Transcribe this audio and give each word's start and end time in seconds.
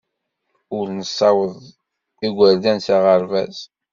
Ur 0.77 0.85
nessaweḍ 0.99 1.55
igerdan 2.27 2.79
s 2.85 2.87
aɣerbaz. 2.95 3.57